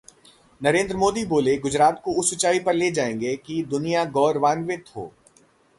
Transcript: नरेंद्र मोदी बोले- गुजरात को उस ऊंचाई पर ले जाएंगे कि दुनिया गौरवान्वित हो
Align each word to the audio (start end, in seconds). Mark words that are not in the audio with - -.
नरेंद्र 0.61 0.97
मोदी 0.97 1.25
बोले- 1.25 1.59
गुजरात 1.61 2.01
को 2.05 2.13
उस 2.13 2.33
ऊंचाई 2.33 2.59
पर 2.59 2.73
ले 2.73 2.89
जाएंगे 2.91 3.35
कि 3.45 3.61
दुनिया 3.69 4.05
गौरवान्वित 4.11 4.95
हो 4.95 5.11